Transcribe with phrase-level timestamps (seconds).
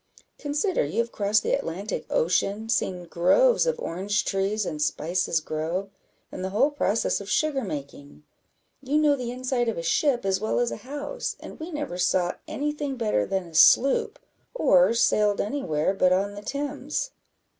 [0.39, 5.91] Consider, you have crossed the Atlantic Ocean, seen groves of orange trees and spices grow,
[6.31, 8.23] and the whole process of sugar making.
[8.81, 11.99] You know the inside of a ship as well as a house, and we never
[11.99, 14.17] saw any thing better than a sloop,
[14.55, 17.11] or sailed any where but on the Thames."